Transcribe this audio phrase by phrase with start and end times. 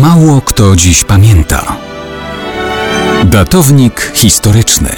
[0.00, 1.76] Mało kto dziś pamięta.
[3.24, 4.88] Datownik historyczny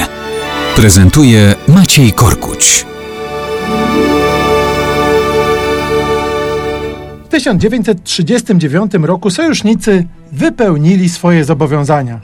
[0.77, 2.87] prezentuje Maciej Korkuć.
[7.25, 12.21] W 1939 roku sojusznicy wypełnili swoje zobowiązania.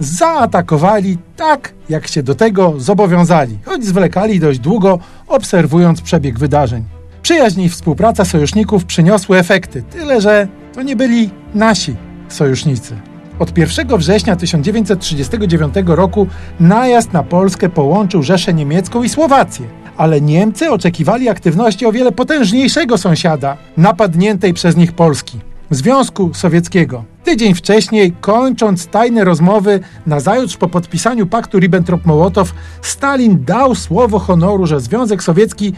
[0.00, 4.98] Zaatakowali tak, jak się do tego zobowiązali, choć zwlekali dość długo,
[5.28, 6.84] obserwując przebieg wydarzeń.
[7.22, 12.96] Przyjaźń i współpraca sojuszników przyniosły efekty, tyle że to nie byli nasi sojusznicy.
[13.38, 16.26] Od 1 września 1939 roku
[16.60, 19.66] najazd na Polskę połączył Rzeszę Niemiecką i Słowację.
[19.96, 25.38] Ale Niemcy oczekiwali aktywności o wiele potężniejszego sąsiada, napadniętej przez nich Polski.
[25.70, 27.04] Związku Sowieckiego.
[27.24, 32.46] Tydzień wcześniej, kończąc tajne rozmowy, nazajutrz po podpisaniu paktu Ribbentrop-Mołotow,
[32.82, 35.72] Stalin dał słowo honoru, że Związek Sowiecki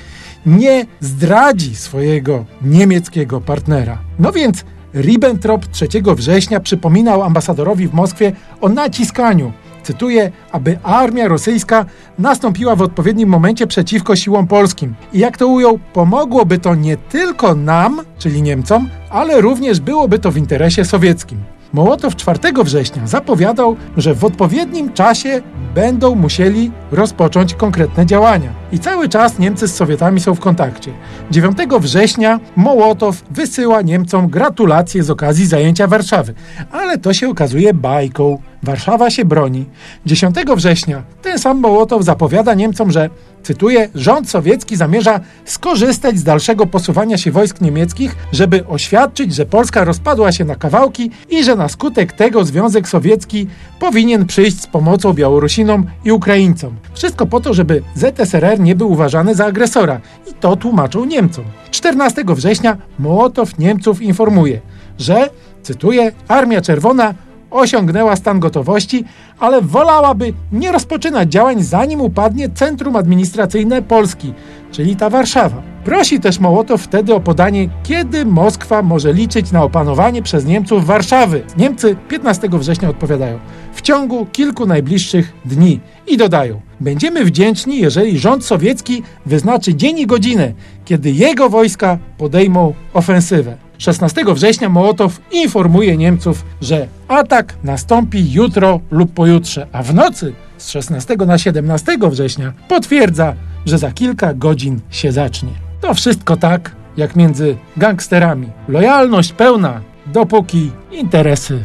[0.47, 3.99] nie zdradzi swojego niemieckiego partnera.
[4.19, 4.65] No więc
[4.95, 11.87] Ribbentrop 3 września przypominał ambasadorowi w Moskwie o naciskaniu, cytuję, aby armia rosyjska
[12.19, 14.95] nastąpiła w odpowiednim momencie przeciwko siłom polskim.
[15.13, 20.31] I jak to ujął, pomogłoby to nie tylko nam, czyli Niemcom, ale również byłoby to
[20.31, 21.39] w interesie sowieckim.
[21.73, 25.43] Mołotow 4 września zapowiadał, że w odpowiednim czasie
[25.75, 28.51] będą musieli rozpocząć konkretne działania.
[28.73, 30.93] I cały czas Niemcy z Sowietami są w kontakcie.
[31.31, 36.35] 9 września Mołotow wysyła Niemcom gratulacje z okazji zajęcia Warszawy,
[36.73, 38.43] ale to się okazuje bajką.
[38.63, 39.65] Warszawa się broni.
[40.07, 43.11] 10 września ten sam Mołotow zapowiada Niemcom, że,
[43.49, 49.85] cytuję, rząd sowiecki zamierza skorzystać z dalszego posuwania się wojsk niemieckich, żeby oświadczyć, że Polska
[49.85, 53.47] rozpadła się na kawałki i że na skutek tego Związek Sowiecki
[53.81, 56.77] powinien przyjść z pomocą Białorusinom i Ukraińcom.
[56.93, 61.45] Wszystko po to, żeby ZSRR nie był uważany za agresora i to tłumaczą Niemcom.
[61.71, 64.61] 14 września Mołotow Niemców informuje,
[64.99, 65.31] że,
[65.63, 67.15] cytuję, Armia Czerwona
[67.51, 69.05] osiągnęła stan gotowości,
[69.39, 74.35] ale wolałaby nie rozpoczynać działań zanim upadnie centrum administracyjne Polski,
[74.73, 75.63] czyli ta Warszawa.
[75.85, 81.43] Prosi też Mołotow wtedy o podanie, kiedy Moskwa może liczyć na opanowanie przez Niemców Warszawy.
[81.57, 83.39] Niemcy 15 września odpowiadają
[83.73, 90.07] w ciągu kilku najbliższych dni i dodają: Będziemy wdzięczni, jeżeli rząd sowiecki wyznaczy dzień i
[90.07, 90.53] godzinę,
[90.85, 93.68] kiedy jego wojska podejmą ofensywę.
[93.79, 100.71] 16 września Mołotow informuje Niemców, że atak nastąpi jutro lub pojutrze, a w nocy z
[100.71, 103.35] 16 na 17 września potwierdza,
[103.67, 105.51] że za kilka godzin się zacznie.
[105.81, 108.49] To wszystko tak, jak między gangsterami.
[108.69, 111.65] Lojalność pełna, dopóki interesy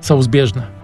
[0.00, 0.77] są zbieżne.